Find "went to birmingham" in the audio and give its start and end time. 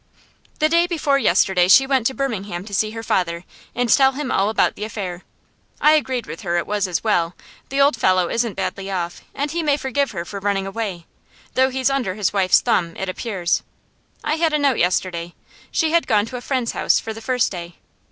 1.85-2.65